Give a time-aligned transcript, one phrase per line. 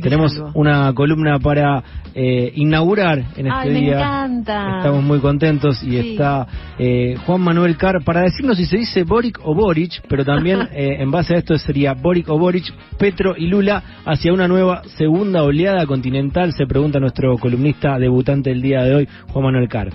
[0.00, 1.82] Tenemos una columna para
[2.14, 3.96] eh, inaugurar en este Ay, me día.
[3.98, 4.76] encanta.
[4.76, 6.10] Estamos muy contentos y Sí.
[6.12, 6.46] está
[6.78, 10.98] eh, Juan Manuel Carr para decirnos si se dice Boric o Boric, pero también eh,
[11.02, 15.42] en base a esto sería Boric o Boric, Petro y Lula hacia una nueva segunda
[15.42, 19.88] oleada continental, se pregunta nuestro columnista debutante el día de hoy, Juan Manuel Carr.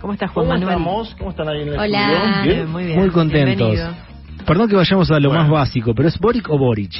[0.00, 0.76] ¿Cómo estás, Juan ¿Cómo Manuel?
[0.78, 1.14] estamos?
[1.18, 2.40] ¿Cómo están ahí en el Hola.
[2.44, 2.70] ¿Bien?
[2.70, 2.98] Muy bien.
[3.00, 3.56] Muy contentos.
[3.72, 3.96] Bienvenido.
[4.46, 5.42] Perdón que vayamos a lo Bueno.
[5.42, 6.92] más básico, pero ¿es Boric o Boric?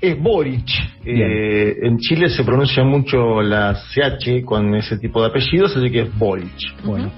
[0.00, 0.68] Es Boric.
[1.04, 6.02] Eh, en Chile se pronuncia mucho la CH con ese tipo de apellidos, así que
[6.02, 6.82] es Boric.
[6.84, 7.10] Bueno.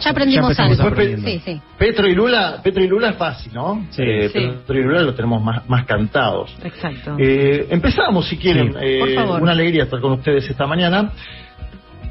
[0.00, 0.94] Ya aprendimos Ya algo.
[1.24, 1.60] Sí, sí.
[1.78, 3.86] Petro y Lula, Petro y Lula es fácil, ¿no?
[3.90, 4.02] Sí.
[4.02, 4.40] Eh, Sí.
[4.40, 6.54] Petro y Lula lo tenemos más, más cantados.
[6.62, 7.16] Exacto.
[7.18, 8.72] Eh, empezamos, si quieren.
[8.72, 8.78] Sí.
[8.80, 9.42] Eh, Por favor.
[9.42, 11.12] Una alegría estar con ustedes esta mañana.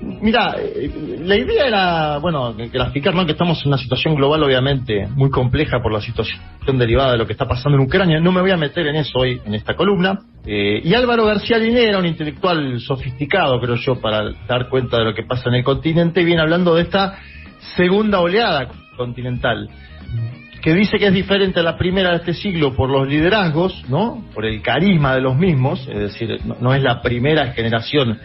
[0.06, 3.26] Mira, eh, la idea era, bueno, graficar, ¿no?
[3.26, 6.40] Que estamos en una situación global, obviamente, muy compleja por la situación
[6.78, 8.20] derivada de lo que está pasando en Ucrania.
[8.20, 10.20] No me voy a meter en eso hoy, en esta columna.
[10.46, 15.16] Eh, y Álvaro García Linera, un intelectual sofisticado, creo yo, para dar cuenta de lo
[15.16, 17.18] que pasa en el continente, viene hablando de esta
[17.76, 19.70] segunda oleada continental
[20.66, 24.26] que dice que es diferente a la primera de este siglo por los liderazgos, ¿no?
[24.34, 28.18] Por el carisma de los mismos, es decir, no es la primera generación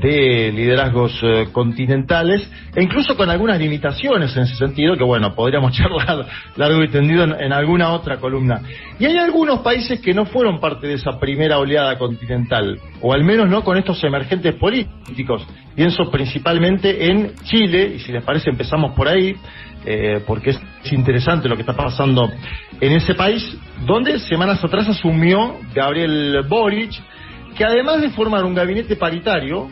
[0.00, 5.72] de liderazgos eh, continentales, e incluso con algunas limitaciones en ese sentido, que bueno, podríamos
[5.76, 8.60] charlar largo y tendido en, alguna otra columna.
[8.98, 13.24] Y hay algunos países que no fueron parte de esa primera oleada continental, o al
[13.24, 15.46] menos no con estos emergentes políticos.
[15.74, 19.34] Pienso principalmente en Chile, y si les parece empezamos por ahí,
[19.84, 20.60] eh, porque es
[20.92, 22.30] interesante lo que está pasando
[22.80, 26.92] en ese país, donde semanas atrás asumió Gabriel Boric,
[27.58, 29.68] que además de formar un gabinete paritario,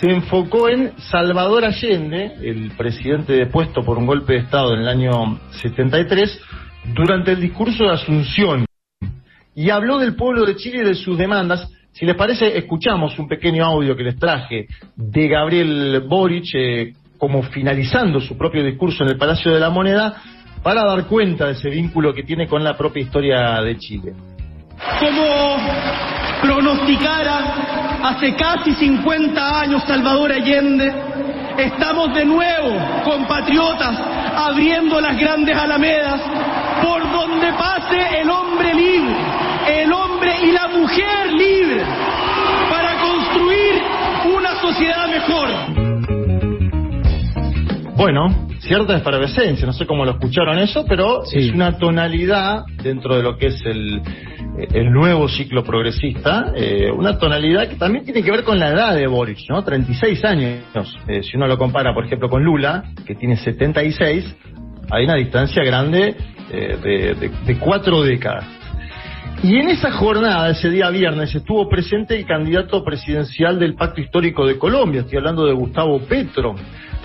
[0.00, 4.88] se enfocó en Salvador Allende, el presidente depuesto por un golpe de Estado en el
[4.88, 6.40] año 73,
[6.92, 8.66] durante el discurso de Asunción,
[9.54, 11.70] y habló del pueblo de Chile y de sus demandas.
[11.92, 17.44] Si les parece, escuchamos un pequeño audio que les traje de Gabriel Boric, eh, como
[17.44, 20.20] finalizando su propio discurso en el Palacio de la Moneda,
[20.60, 24.12] para dar cuenta de ese vínculo que tiene con la propia historia de Chile.
[24.98, 26.11] como
[26.42, 30.92] pronosticara hace casi 50 años Salvador Allende,
[31.56, 33.96] estamos de nuevo, compatriotas,
[34.36, 36.20] abriendo las grandes alamedas
[36.82, 39.14] por donde pase el hombre libre,
[39.82, 41.84] el hombre y la mujer libre,
[42.68, 43.82] para construir
[44.36, 45.48] una sociedad mejor.
[47.94, 51.38] Bueno, cierta efervescencia, no sé cómo lo escucharon eso, pero Sí.
[51.38, 54.02] es una tonalidad dentro de lo que es el,
[54.58, 58.94] el nuevo ciclo progresista, eh, una tonalidad que también tiene que ver con la edad
[58.94, 59.62] de Boric, ¿no?
[59.64, 60.60] 36 años.
[61.08, 64.36] Eh, si uno lo compara, por ejemplo, con Lula, que tiene 76,
[64.90, 66.14] hay una distancia grande
[66.50, 68.44] eh, de, de- de cuatro décadas.
[69.42, 74.46] Y en esa jornada, ese día viernes, estuvo presente el candidato presidencial del Pacto Histórico
[74.46, 76.54] de Colombia, estoy hablando de Gustavo Petro.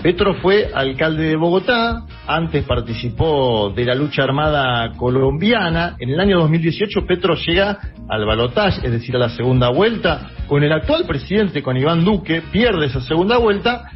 [0.02, 5.96] Petro fue alcalde de Bogotá, antes participó de la lucha armada colombiana.
[5.98, 10.62] En el año 2018 Petro llega al balotaje, es decir, a la segunda vuelta, con
[10.62, 13.90] el actual presidente, con Iván Duque, pierde esa segunda vuelta.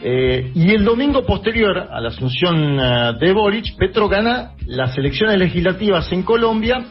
[0.00, 5.36] eh, y el domingo posterior a la asunción eh, de Boric, Petro gana las elecciones
[5.38, 6.84] legislativas en Colombia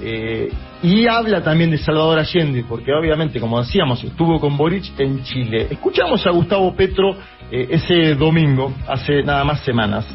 [0.00, 0.48] eh,
[0.82, 5.66] y habla también de Salvador Allende, porque obviamente, como decíamos, estuvo con Boric en Chile.
[5.70, 7.16] Escuchamos a Gustavo Petro
[7.50, 10.06] eh, ese domingo, hace nada más semanas.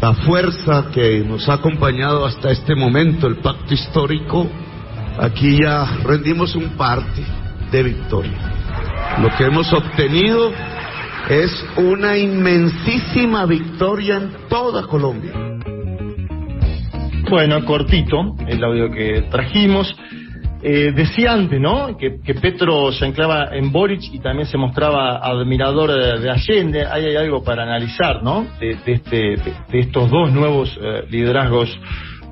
[0.00, 4.46] la fuerza que nos ha acompañado hasta este momento, el pacto histórico,
[5.18, 7.24] aquí ya rendimos un parte
[7.72, 8.38] de victoria.
[9.20, 10.52] Lo que hemos obtenido
[11.28, 15.32] es una inmensísima victoria en toda Colombia.
[17.28, 19.94] Bueno, cortito el audio que trajimos.
[20.60, 21.96] Eh, decía antes, ¿no?
[21.96, 26.84] Que, que Petro se anclaba en Boric y también se mostraba admirador de, de Allende.
[26.84, 28.44] Ahí hay algo para analizar, ¿no?
[28.58, 31.78] De, este, de, estos dos nuevos eh, liderazgos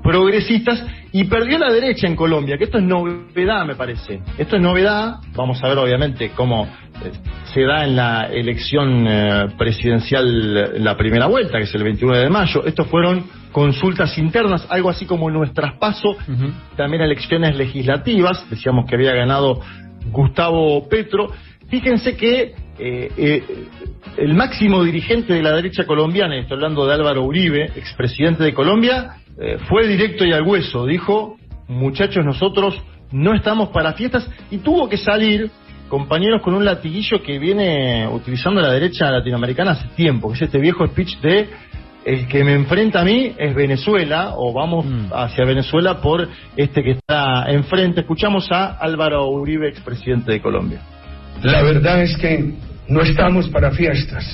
[0.02, 4.20] progresistas y perdió la derecha en Colombia, que esto es novedad, me parece.
[4.36, 5.16] Esto es novedad.
[5.34, 7.12] Vamos a ver, obviamente, cómo eh,
[7.54, 12.28] se da en la elección eh, presidencial la primera vuelta, que es el 21 de
[12.28, 12.64] mayo.
[12.66, 16.52] Estos fueron consultas internas, algo así como nuestro traspaso, Ujú.
[16.76, 18.48] también elecciones legislativas.
[18.50, 19.60] Decíamos que había ganado
[20.10, 21.30] Gustavo Petro.
[21.68, 23.44] Fíjense que eh, eh,
[24.18, 28.54] el máximo dirigente de la derecha colombiana, y estoy hablando de Álvaro Uribe, expresidente de
[28.54, 30.86] Colombia, eh, fue directo y al hueso.
[30.86, 31.36] Dijo,
[31.68, 35.50] muchachos, nosotros no estamos para fiestas y tuvo que salir,
[35.88, 40.58] compañeros, con un latiguillo que viene utilizando la derecha latinoamericana hace tiempo, que es este
[40.58, 41.48] viejo speech de
[42.06, 45.12] el que me enfrenta a mí es Venezuela, o vamos Mm.
[45.12, 48.00] hacia Venezuela por este que está enfrente.
[48.02, 50.80] Escuchamos a Álvaro Uribe, expresidente de Colombia.
[51.42, 52.54] La verdad es que
[52.88, 54.24] no estamos para fiestas,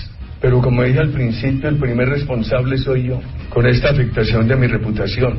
[0.41, 4.67] pero como dije al principio, el primer responsable soy yo, con esta afectación de mi
[4.67, 5.39] reputación.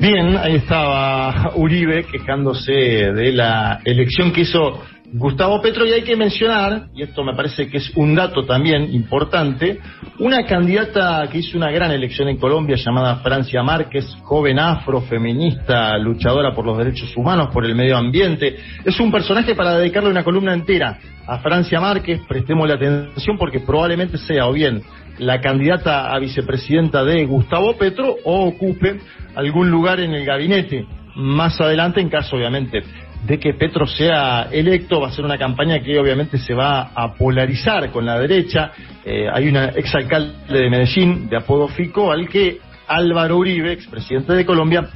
[0.00, 4.82] Bien, ahí estaba Uribe quejándose de la elección que hizo
[5.16, 8.92] Gustavo Petro y hay que mencionar, y esto me parece que es un dato también
[8.92, 9.78] importante,
[10.18, 15.96] una candidata que hizo una gran elección en Colombia llamada Francia Márquez, joven afro, feminista,
[15.98, 18.56] luchadora por los derechos humanos, por el medio ambiente.
[18.84, 24.18] Es un personaje para dedicarle una columna entera a Francia Márquez, prestémosle atención porque probablemente
[24.18, 24.82] sea o bien
[25.18, 28.98] la candidata a vicepresidenta de Gustavo Petro o ocupe
[29.36, 30.84] algún lugar en el gabinete
[31.14, 32.82] más adelante en caso obviamente
[33.26, 37.14] de que Petro sea electo, va a ser una campaña que obviamente se va a
[37.14, 38.72] polarizar con la derecha.
[39.04, 44.44] Eh, hay un exalcalde de Medellín, de apodo Fico, al que Álvaro Uribe, expresidente de
[44.44, 44.88] Colombia,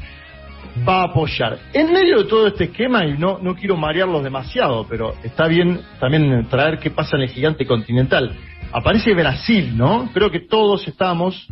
[0.86, 1.58] va a apoyar.
[1.72, 5.80] En medio de todo este esquema, y no, no quiero marearlos demasiado, pero está bien
[5.98, 8.36] también traer qué pasa en el gigante continental.
[8.72, 10.10] Aparece Brasil, ¿no?
[10.12, 11.48] Creo que todos estamos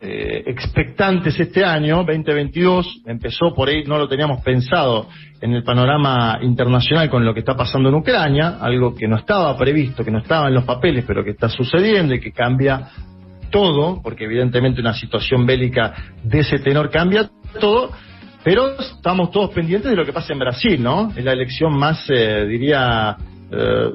[0.00, 5.08] eh, expectantes este año, 2022, empezó por ahí, no lo teníamos pensado
[5.40, 9.56] en el panorama internacional con lo que está pasando en Ucrania, algo que no estaba
[9.56, 12.90] previsto, que no estaba en los papeles, pero que está sucediendo y que cambia
[13.50, 17.28] todo, porque evidentemente una situación bélica de ese tenor cambia
[17.58, 17.90] todo,
[18.44, 21.12] pero estamos todos pendientes de lo que pasa en Brasil, ¿no?
[21.16, 23.16] Es la elección más, eh, diría,
[23.50, 23.90] eh,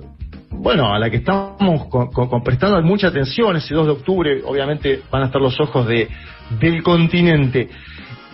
[0.63, 4.41] bueno, a la que estamos con- con- con prestando mucha atención, ese 2 de octubre,
[4.45, 6.07] obviamente van a estar los ojos de,
[6.59, 7.67] del continente.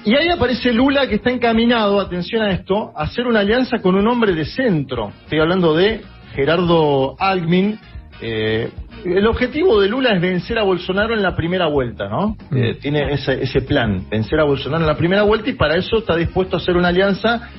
[0.06, 3.96] Y ahí aparece Lula que está encaminado, atención a esto, a hacer una alianza con
[3.96, 5.12] un hombre de centro.
[5.24, 6.02] Estoy hablando de
[6.36, 7.78] Gerardo Almin.
[8.22, 8.70] Eh,
[9.06, 12.36] el objetivo de Lula es vencer a Bolsonaro en la primera vuelta, ¿no?
[12.54, 15.98] Eh, tiene ese, ese plan, vencer a Bolsonaro en la primera vuelta y para eso
[16.00, 17.50] está dispuesto a hacer una alianza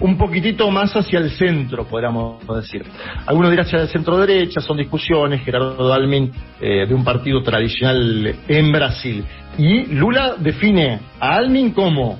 [0.00, 2.84] un poquitito más hacia el centro, podríamos decir.
[3.26, 6.30] Algunos dirán hacia el centro derecha, son discusiones, Gerardo Dalmin
[6.60, 9.24] eh, de un partido tradicional en Brasil.
[9.58, 12.18] Y Lula define a Almin como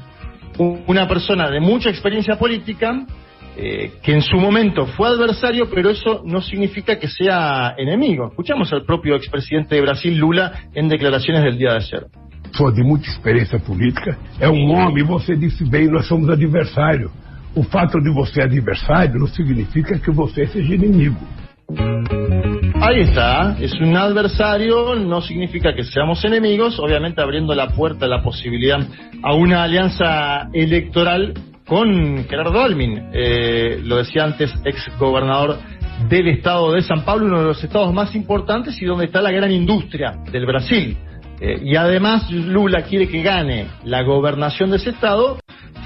[0.59, 3.07] una persona de mucha experiencia política,
[3.57, 8.29] eh, que en su momento fue adversario, pero eso no significa que sea enemigo.
[8.29, 12.07] Escuchamos al propio expresidente de Brasil, Lula, en declaraciones del día de ayer.
[12.51, 17.11] pessoa de muita experiência política, é um homem, você disse bem, nós somos adversários.
[17.55, 21.17] O fato de você adversário não significa que você seja inimigo.
[22.81, 28.23] Ahí está, es un adversario, no significa que seamos enemigos, obviamente abriendo la puerta, la
[28.23, 28.81] posibilidad
[29.23, 31.35] a una alianza electoral
[31.67, 35.59] con Gerardo Almin, eh, lo decía antes, ex gobernador
[36.09, 39.31] del estado de San Pablo, uno de los estados más importantes y donde está la
[39.31, 40.97] gran industria del Brasil.
[41.41, 45.39] Eh, y además Lula quiere que gane la gobernación de ese estado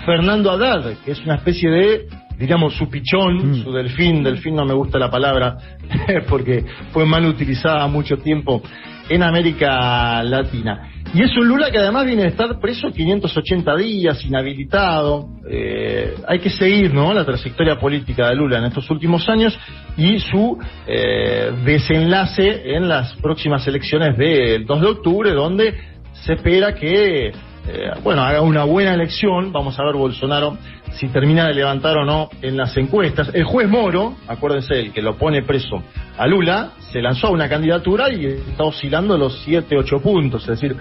[0.05, 2.07] Fernando Haddad, que es una especie de,
[2.39, 5.57] digamos, su pichón, su delfín, delfín no me gusta la palabra,
[6.29, 8.63] porque fue mal utilizada mucho tiempo
[9.09, 10.91] en América Latina.
[11.13, 15.29] Y es un Lula que además viene de estar preso 580 días, inhabilitado.
[15.49, 17.13] Eh, hay que seguir ¿no?
[17.13, 19.57] la trayectoria política de Lula en estos últimos años
[19.97, 25.75] y su eh, desenlace en las próximas elecciones del 2 de octubre, donde
[26.15, 27.33] se espera que
[27.67, 29.51] eh, bueno, haga una buena elección.
[29.53, 30.59] Vamos a ver Bolsonaro
[30.93, 33.31] si termina de levantar o no en las encuestas.
[33.33, 35.83] El juez Moro, acuérdense, el que lo pone preso
[36.17, 40.43] a Lula, se lanzó a una candidatura y está oscilando los 7, 8 puntos.
[40.43, 40.77] Es decir,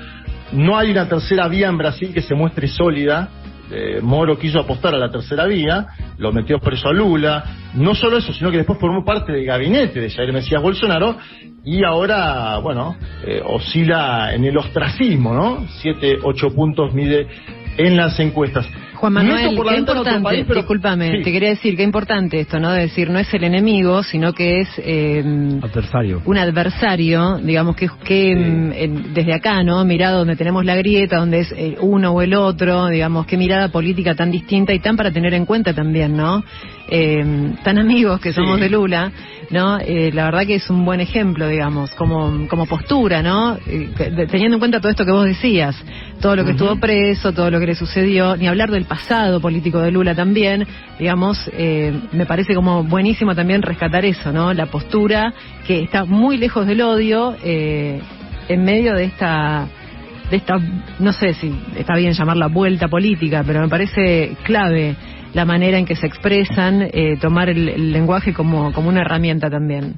[0.52, 3.30] no hay una tercera vía en Brasil que se muestre sólida.
[3.72, 7.44] Eh, Moro quiso apostar a la tercera vía, lo metió preso a Lula.
[7.76, 11.18] No solo eso, sino que después formó parte del gabinete de Jair Mesías Bolsonaro
[11.66, 15.66] y ahora, bueno, eh, oscila en el ostracismo, ¿no?
[15.82, 17.28] Siete, ocho puntos mide
[17.78, 18.68] en las encuestas.
[19.04, 21.24] Juan Manuel, qué importante, país, pero- discúlpame, Sí.
[21.24, 22.72] te quería decir, qué importante esto, ¿no?
[22.72, 25.22] De decir, no es el enemigo, sino que es eh,
[25.62, 26.22] Adversario.
[26.24, 29.84] un adversario, digamos, que, que en- desde acá, ¿no?
[29.84, 33.68] Mirado donde tenemos la grieta, donde es eh, uno o el otro, digamos, qué mirada
[33.68, 36.42] política tan distinta y tan para tener en cuenta también, ¿no?
[36.90, 38.64] Eh, tan amigos que somos Sí.
[38.64, 39.12] de Lula,
[39.50, 39.80] ¿no?
[39.80, 43.58] Eh, la verdad que es un buen ejemplo, digamos, como, como postura, ¿no?
[43.68, 43.90] Eh,
[44.30, 45.76] teniendo en cuenta todo esto que vos decías,
[46.22, 49.80] todo lo que estuvo preso, todo lo que le sucedió, ni hablar del pasado político
[49.80, 50.68] de Lula también,
[51.00, 54.54] digamos, eh, me parece como buenísimo también rescatar eso, ¿no?
[54.54, 55.34] La postura
[55.66, 58.00] que está muy lejos del odio eh,
[58.48, 59.68] en medio de esta
[60.30, 60.60] de esta,
[61.00, 64.96] no sé si está bien llamarla vuelta política, pero me parece clave
[65.34, 69.50] la manera en que se expresan, eh, tomar el, el lenguaje como, como una herramienta
[69.50, 69.96] también.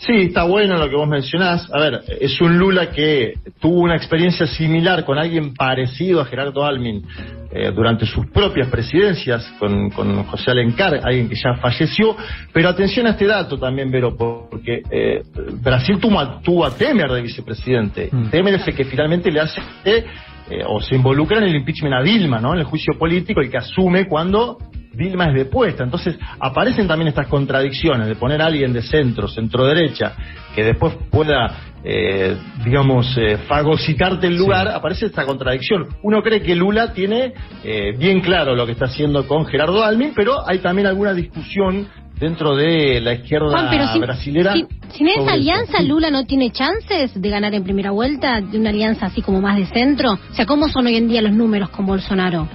[0.00, 1.68] Sí, está bueno lo que vos mencionás.
[1.70, 6.64] A ver, es un Lula que tuvo una experiencia similar con alguien parecido a Gerardo
[6.64, 7.04] Almin
[7.52, 12.16] eh, durante sus propias presidencias, con, con, José Alencar, alguien que ya falleció.
[12.50, 15.22] Pero atención a este dato también, Vero, porque eh,
[15.60, 18.08] Brasil tuvo a, tuvo a Temer de vicepresidente.
[18.10, 18.30] Mm.
[18.30, 19.60] Temer es el que finalmente le hace...
[19.86, 22.54] Eh, o se involucra en el impeachment a Dilma, ¿no?
[22.54, 24.58] En el juicio político, el que asume cuando
[25.00, 25.82] Dilma es depuesta.
[25.82, 30.12] Entonces aparecen también estas contradicciones de poner a alguien de centro, centro derecha,
[30.54, 35.88] que después pueda, eh, digamos, eh, fagocitarte el lugar, aparece esta contradicción.
[36.02, 37.32] Uno cree que Lula tiene
[37.64, 41.88] eh, bien claro lo que está haciendo con Gerardo Almin, pero hay también alguna discusión
[42.18, 44.52] dentro de la izquierda brasilera.
[44.90, 49.06] sin esa alianza, Lula no tiene chances de ganar en primera vuelta, de una alianza
[49.06, 50.12] así como más de centro.
[50.12, 52.46] O sea, ¿cómo son hoy en día los números con Bolsonaro?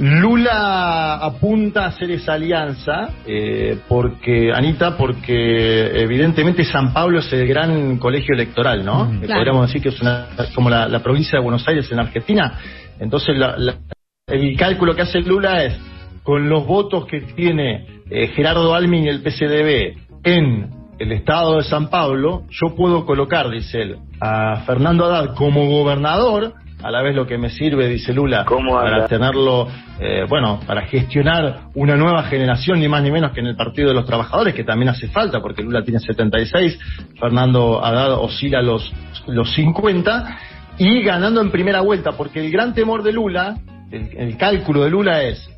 [0.00, 7.46] Lula apunta a hacer esa alianza, eh, porque, Anita, porque evidentemente San Pablo es el
[7.46, 9.04] gran colegio electoral, ¿no?
[9.04, 9.24] Mm.
[9.24, 12.58] Eh, podríamos decir que es una, como la, provincia de Buenos Aires en Argentina.
[12.98, 13.36] Entonces,
[14.26, 15.78] el cálculo que hace Lula es,
[16.22, 21.64] con los votos que tiene eh, Gerardo Almin y el PCDB en el estado de
[21.64, 27.14] San Pablo, yo puedo colocar, dice él, a Fernando Haddad como gobernador a la vez
[27.14, 29.68] lo que me sirve, dice Lula, para tenerlo,
[29.98, 33.88] eh, bueno, para gestionar una nueva generación, ni más ni menos que en el Partido
[33.88, 36.78] de los Trabajadores, que también hace falta, porque Lula tiene 76,
[37.18, 38.92] Fernando Haddad oscila los,
[39.26, 40.38] los 50,
[40.78, 43.58] y ganando en primera vuelta, porque el gran temor de Lula,
[43.90, 45.50] el cálculo de Lula es,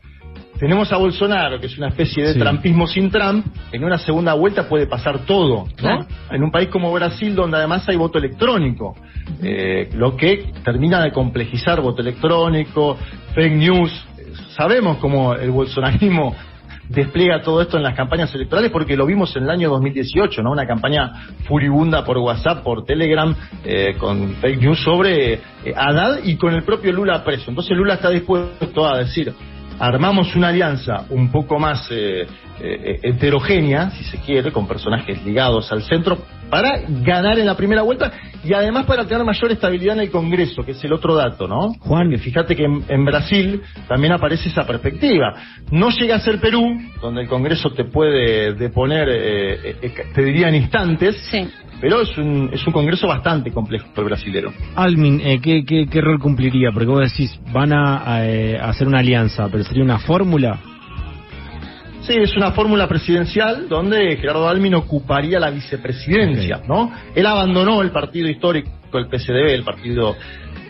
[0.62, 4.68] tenemos a Bolsonaro, que es una especie de trampismo sin Trump, en una segunda vuelta
[4.68, 6.06] puede pasar todo, ¿no?
[6.30, 8.94] En un país como Brasil, donde además hay voto electrónico,
[9.42, 12.96] eh, lo que termina de complejizar voto electrónico,
[13.34, 14.06] fake news.
[14.56, 16.34] Sabemos cómo el bolsonarismo
[16.88, 20.50] despliega todo esto en las campañas electorales porque lo vimos en el año 2018, ¿no?
[20.50, 25.40] Una campaña furibunda por WhatsApp, por Telegram, eh, con fake news sobre eh,
[25.74, 27.50] Haddad y con el propio Lula preso.
[27.50, 29.32] Entonces Lula está dispuesto a decir,
[29.78, 32.26] armamos una alianza un poco más eh,
[32.60, 36.18] eh, heterogénea, si se quiere, con personajes ligados al centro,
[36.50, 38.12] para ganar en la primera vuelta
[38.44, 41.72] y además para tener mayor estabilidad en el Congreso, que es el otro dato, ¿no?
[41.80, 45.34] Juan, que fíjate que en, Brasil también aparece esa perspectiva.
[45.70, 46.62] No llega a ser Perú,
[47.00, 51.48] donde el Congreso te puede deponer, eh, te diría en instantes, sí.
[51.82, 54.52] Pero es un, es un congreso bastante complejo el brasilero.
[54.76, 56.70] Almin, eh, ¿qué, qué, rol cumpliría?
[56.70, 60.60] Porque vos decís, van a, eh, hacer una alianza, pero sería una fórmula.
[62.02, 66.92] Sí, es una fórmula presidencial donde Gerardo Almin ocuparía la vicepresidencia, ¿no?
[67.16, 70.16] Él abandonó el partido histórico, el PCDB, el partido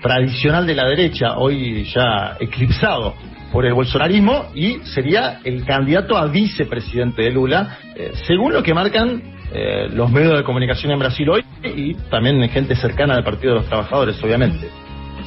[0.00, 3.14] tradicional de la derecha, hoy ya eclipsado
[3.52, 8.72] por el bolsonarismo, y sería el candidato a vicepresidente de Lula, eh, según lo que
[8.72, 13.52] marcan eh, los medios de comunicación en Brasil hoy y también gente cercana del Partido
[13.52, 14.68] de los Trabajadores, obviamente.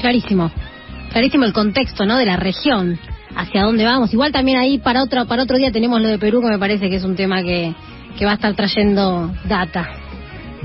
[0.02, 0.52] Clarísimo,
[1.12, 2.18] clarísimo el contexto, ¿no?
[2.18, 2.98] De la región,
[3.36, 4.12] hacia dónde vamos.
[4.12, 6.90] Igual también ahí para otro para otro día tenemos lo de Perú, que me parece
[6.90, 7.76] que es un tema que,
[8.18, 10.05] que va a estar trayendo data.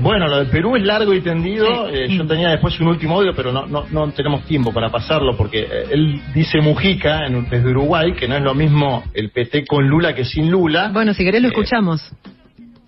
[0.01, 1.87] Bueno, lo de Perú es largo y tendido.
[1.89, 5.37] Eh, yo tenía después un último audio, pero no, no, no tenemos tiempo para pasarlo
[5.37, 9.65] porque eh, él dice Mujica en, desde Uruguay que no es lo mismo el PT
[9.65, 10.89] con Lula que sin Lula.
[10.91, 12.01] Bueno, si querés lo escuchamos.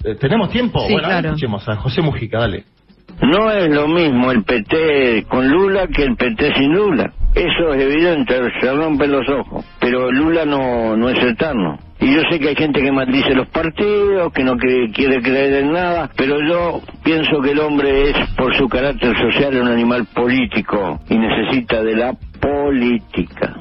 [0.04, 0.82] Eh, ¿Tenemos tiempo?
[0.90, 2.64] bueno, escuchemos a José Mujica, dale.
[3.22, 7.14] No es lo mismo el PT con Lula que el PT sin Lula.
[7.36, 9.64] Eso es evidente, se rompen los ojos.
[9.80, 11.78] Pero Lula no, no es eterno.
[12.04, 15.72] Y yo sé que hay gente que maldice los partidos, que no quiere creer en
[15.72, 21.00] nada, pero yo pienso que el hombre es, por su carácter social, un animal político
[21.10, 23.56] y necesita de la política.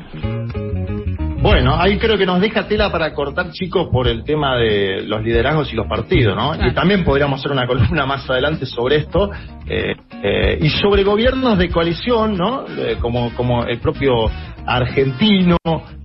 [1.41, 5.23] Bueno, ahí creo que nos deja tela para cortar, chicos, por el tema de los
[5.23, 6.55] liderazgos y los partidos, ¿no?
[6.69, 9.31] Y también podríamos hacer una columna más adelante sobre esto,
[9.69, 12.65] eh, eh, y sobre gobiernos de coalición, ¿no?
[12.69, 14.31] Eh, como, como el propio
[14.67, 15.57] argentino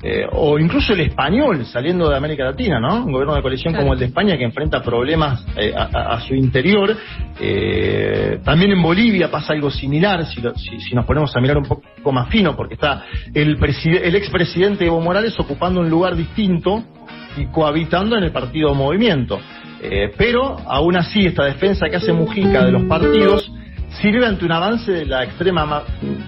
[0.04, 3.04] eh, o incluso el español saliendo de América Latina, ¿no?
[3.04, 6.96] Un gobierno de coalición como el de España que enfrenta problemas eh, a, su interior.
[7.40, 10.42] Eh, también en Bolivia pasa algo similar, si,
[10.80, 15.02] si, nos ponemos a mirar un poco más fino, porque está el, el expresidente Evo
[15.02, 16.84] Morales ocupando un lugar distinto
[17.36, 19.40] y cohabitando en el partido Movimiento.
[20.18, 23.52] pero aún así esta defensa que hace Mujica de los partidos
[24.02, 25.84] sirve ante un avance de la extrema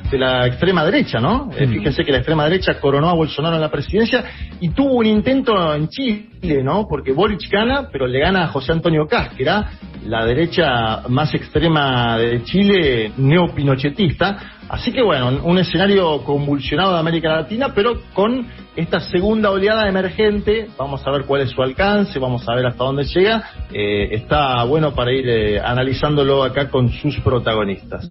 [0.10, 1.50] de la extrema derecha, ¿no?
[1.56, 4.24] Eh, fíjense que la extrema derecha coronó a Bolsonaro en la presidencia
[4.60, 6.88] y tuvo un intento en Chile, ¿no?
[6.90, 9.72] Porque Boric gana, pero le gana a José Antonio que era
[10.06, 14.38] la derecha más extrema de Chile, neopinochetista.
[14.70, 18.48] Así que bueno, un escenario convulsionado de América Latina, pero con
[18.80, 22.84] esta segunda oleada emergente, vamos a ver cuál es su alcance, vamos a ver hasta
[22.84, 23.44] dónde llega,
[23.74, 28.08] eh, está bueno para ir eh, analizándolo acá con sus protagonistas.